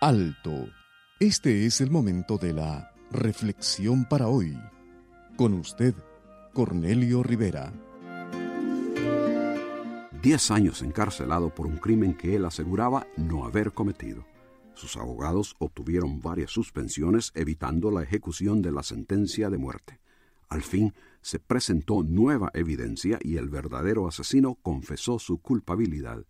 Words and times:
Alto. 0.00 0.68
Este 1.18 1.64
es 1.64 1.80
el 1.80 1.90
momento 1.90 2.36
de 2.36 2.52
la 2.52 2.92
reflexión 3.10 4.04
para 4.04 4.28
hoy. 4.28 4.54
Con 5.34 5.54
usted, 5.54 5.94
Cornelio 6.52 7.22
Rivera. 7.22 7.72
Diez 10.22 10.50
años 10.50 10.82
encarcelado 10.82 11.54
por 11.54 11.66
un 11.66 11.78
crimen 11.78 12.14
que 12.14 12.36
él 12.36 12.44
aseguraba 12.44 13.06
no 13.16 13.46
haber 13.46 13.72
cometido. 13.72 14.26
Sus 14.74 14.98
abogados 14.98 15.56
obtuvieron 15.58 16.20
varias 16.20 16.50
suspensiones 16.50 17.32
evitando 17.34 17.90
la 17.90 18.02
ejecución 18.02 18.60
de 18.60 18.72
la 18.72 18.82
sentencia 18.82 19.48
de 19.48 19.56
muerte. 19.56 20.00
Al 20.50 20.62
fin 20.62 20.92
se 21.22 21.38
presentó 21.38 22.02
nueva 22.02 22.50
evidencia 22.52 23.18
y 23.22 23.38
el 23.38 23.48
verdadero 23.48 24.06
asesino 24.06 24.56
confesó 24.56 25.18
su 25.18 25.38
culpabilidad. 25.38 26.26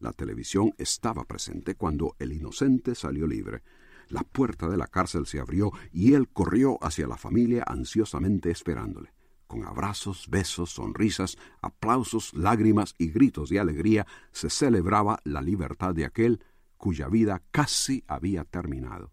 La 0.00 0.12
televisión 0.12 0.74
estaba 0.78 1.24
presente 1.24 1.74
cuando 1.74 2.14
el 2.18 2.32
inocente 2.32 2.94
salió 2.94 3.26
libre. 3.26 3.62
La 4.08 4.22
puerta 4.22 4.68
de 4.68 4.76
la 4.76 4.86
cárcel 4.86 5.26
se 5.26 5.40
abrió 5.40 5.72
y 5.92 6.14
él 6.14 6.28
corrió 6.28 6.82
hacia 6.82 7.06
la 7.06 7.16
familia 7.16 7.64
ansiosamente 7.66 8.50
esperándole. 8.50 9.12
Con 9.46 9.64
abrazos, 9.64 10.28
besos, 10.28 10.70
sonrisas, 10.70 11.36
aplausos, 11.62 12.32
lágrimas 12.34 12.94
y 12.98 13.10
gritos 13.10 13.48
de 13.48 13.58
alegría 13.58 14.06
se 14.30 14.50
celebraba 14.50 15.20
la 15.24 15.42
libertad 15.42 15.94
de 15.94 16.04
aquel 16.04 16.44
cuya 16.76 17.08
vida 17.08 17.42
casi 17.50 18.04
había 18.06 18.44
terminado. 18.44 19.12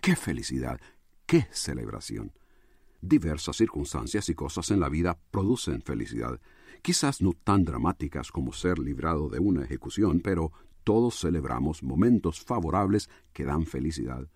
¡Qué 0.00 0.16
felicidad! 0.16 0.80
¡Qué 1.26 1.46
celebración! 1.50 2.32
Diversas 3.00 3.56
circunstancias 3.56 4.28
y 4.28 4.34
cosas 4.34 4.70
en 4.70 4.80
la 4.80 4.88
vida 4.88 5.18
producen 5.30 5.82
felicidad, 5.82 6.40
quizás 6.82 7.22
no 7.22 7.32
tan 7.32 7.64
dramáticas 7.64 8.30
como 8.30 8.52
ser 8.52 8.78
librado 8.78 9.28
de 9.28 9.38
una 9.38 9.64
ejecución, 9.64 10.20
pero 10.20 10.52
todos 10.84 11.20
celebramos 11.20 11.82
momentos 11.82 12.40
favorables 12.40 13.08
que 13.32 13.44
dan 13.44 13.66
felicidad. 13.66 14.28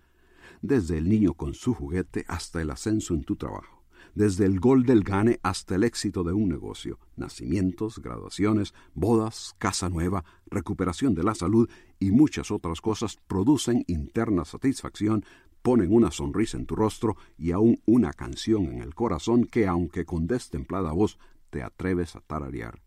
Desde 0.61 0.97
el 0.97 1.09
niño 1.09 1.33
con 1.33 1.53
su 1.53 1.73
juguete 1.73 2.25
hasta 2.27 2.61
el 2.61 2.71
ascenso 2.71 3.13
en 3.13 3.23
tu 3.23 3.35
trabajo, 3.35 3.83
desde 4.15 4.45
el 4.45 4.59
gol 4.59 4.85
del 4.85 5.03
gane 5.03 5.39
hasta 5.43 5.75
el 5.75 5.83
éxito 5.83 6.23
de 6.23 6.33
un 6.33 6.49
negocio, 6.49 6.99
nacimientos, 7.17 7.99
graduaciones, 7.99 8.73
bodas, 8.95 9.53
casa 9.59 9.89
nueva, 9.89 10.23
recuperación 10.49 11.13
de 11.13 11.23
la 11.23 11.35
salud 11.35 11.69
y 11.99 12.11
muchas 12.11 12.49
otras 12.49 12.81
cosas 12.81 13.17
producen 13.27 13.83
interna 13.87 14.45
satisfacción, 14.45 15.25
ponen 15.61 15.93
una 15.93 16.11
sonrisa 16.11 16.57
en 16.57 16.65
tu 16.65 16.75
rostro 16.75 17.17
y 17.37 17.51
aún 17.51 17.81
una 17.85 18.13
canción 18.13 18.65
en 18.67 18.81
el 18.81 18.95
corazón 18.95 19.43
que, 19.43 19.67
aunque 19.67 20.05
con 20.05 20.25
destemplada 20.25 20.93
voz, 20.93 21.19
te 21.57 21.63
atreves 21.63 22.15
a 22.15 22.21
tararear. 22.21 22.83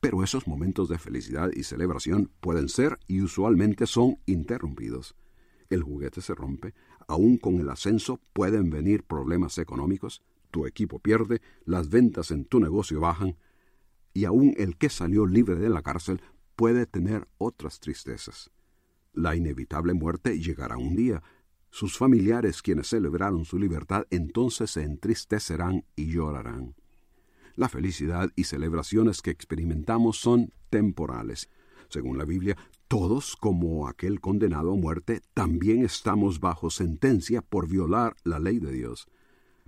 Pero 0.00 0.24
esos 0.24 0.46
momentos 0.48 0.88
de 0.88 0.98
felicidad 0.98 1.50
y 1.52 1.64
celebración 1.64 2.30
pueden 2.40 2.70
ser 2.70 2.98
y 3.06 3.20
usualmente 3.20 3.86
son 3.86 4.18
interrumpidos. 4.24 5.14
El 5.68 5.82
juguete 5.82 6.22
se 6.22 6.34
rompe, 6.34 6.72
aún 7.08 7.36
con 7.36 7.60
el 7.60 7.68
ascenso 7.68 8.18
pueden 8.32 8.70
venir 8.70 9.04
problemas 9.04 9.58
económicos, 9.58 10.22
tu 10.50 10.66
equipo 10.66 10.98
pierde, 10.98 11.42
las 11.66 11.90
ventas 11.90 12.30
en 12.30 12.46
tu 12.46 12.58
negocio 12.58 13.00
bajan, 13.00 13.36
y 14.14 14.24
aún 14.24 14.54
el 14.56 14.78
que 14.78 14.88
salió 14.88 15.26
libre 15.26 15.56
de 15.56 15.68
la 15.68 15.82
cárcel 15.82 16.22
puede 16.56 16.86
tener 16.86 17.28
otras 17.36 17.80
tristezas. 17.80 18.50
La 19.12 19.36
inevitable 19.36 19.92
muerte 19.92 20.38
llegará 20.38 20.78
un 20.78 20.96
día. 20.96 21.22
Sus 21.68 21.98
familiares, 21.98 22.62
quienes 22.62 22.88
celebraron 22.88 23.44
su 23.44 23.58
libertad, 23.58 24.06
entonces 24.08 24.70
se 24.70 24.84
entristecerán 24.84 25.84
y 25.96 26.10
llorarán. 26.10 26.79
La 27.60 27.68
felicidad 27.68 28.30
y 28.36 28.44
celebraciones 28.44 29.20
que 29.20 29.30
experimentamos 29.30 30.16
son 30.18 30.50
temporales. 30.70 31.50
Según 31.90 32.16
la 32.16 32.24
Biblia, 32.24 32.56
todos, 32.88 33.36
como 33.36 33.86
aquel 33.86 34.18
condenado 34.18 34.72
a 34.72 34.76
muerte, 34.76 35.20
también 35.34 35.84
estamos 35.84 36.40
bajo 36.40 36.70
sentencia 36.70 37.42
por 37.42 37.68
violar 37.68 38.16
la 38.24 38.38
ley 38.38 38.60
de 38.60 38.72
Dios. 38.72 39.08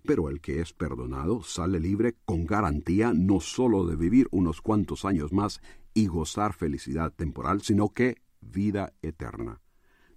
Pero 0.07 0.31
el 0.31 0.41
que 0.41 0.63
es 0.63 0.73
perdonado 0.73 1.43
sale 1.43 1.81
libre 1.81 2.17
con 2.25 2.47
garantía 2.47 3.13
no 3.13 3.41
sólo 3.41 3.85
de 3.85 3.97
vivir 3.97 4.27
unos 4.31 4.63
cuantos 4.63 5.05
años 5.05 5.35
más 5.35 5.61
y 5.93 6.07
gozar 6.07 6.55
felicidad 6.55 7.13
temporal, 7.13 7.61
sino 7.61 7.91
que 7.91 8.23
vida 8.41 8.95
eterna. 9.03 9.61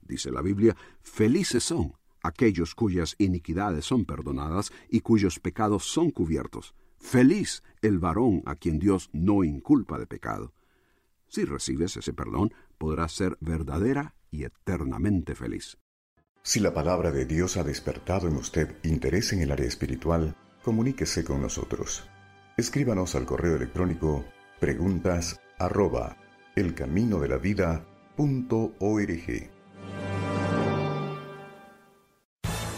Dice 0.01 0.31
la 0.31 0.41
Biblia, 0.41 0.77
felices 1.01 1.65
son 1.65 1.91
aquellos 2.23 2.73
cuyas 2.73 3.15
iniquidades 3.17 3.83
son 3.83 4.05
perdonadas 4.05 4.71
y 4.89 5.01
cuyos 5.01 5.41
pecados 5.41 5.83
son 5.83 6.09
cubiertos. 6.09 6.73
Feliz 6.97 7.63
el 7.81 7.99
varón 7.99 8.41
a 8.45 8.55
quien 8.55 8.79
Dios 8.79 9.09
no 9.13 9.43
inculpa 9.43 9.99
de 9.99 10.07
pecado. 10.07 10.53
Si 11.27 11.45
recibes 11.45 11.97
ese 11.97 12.13
perdón, 12.13 12.53
podrás 12.77 13.11
ser 13.11 13.37
verdadera 13.41 14.15
y 14.31 14.43
eternamente 14.43 15.35
feliz. 15.35 15.77
Si 16.43 16.59
la 16.59 16.73
palabra 16.73 17.11
de 17.11 17.25
Dios 17.25 17.57
ha 17.57 17.63
despertado 17.63 18.27
en 18.27 18.35
usted 18.35 18.77
interés 18.83 19.33
en 19.33 19.41
el 19.41 19.51
área 19.51 19.67
espiritual, 19.67 20.35
comuníquese 20.63 21.23
con 21.23 21.41
nosotros. 21.41 22.07
Escríbanos 22.57 23.15
al 23.15 23.25
correo 23.25 23.55
electrónico 23.55 24.25
preguntas 24.59 25.41
arroba 25.57 26.17
elcaminodelavida.org. 26.55 29.54